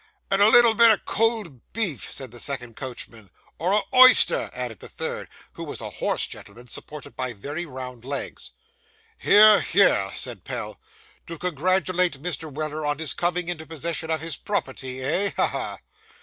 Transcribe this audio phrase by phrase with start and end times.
[0.31, 3.29] 'And a little bit o' cold beef,' said the second coachman.
[3.59, 8.03] 'Or a oyster,' added the third, who was a hoarse gentleman, supported by very round
[8.03, 8.49] legs.
[9.19, 10.79] 'Hear, hear!' said Pell;
[11.27, 12.51] 'to congratulate Mr.
[12.51, 15.33] Weller, on his coming into possession of his property, eh?
[15.35, 15.47] Ha!
[15.47, 15.77] ha!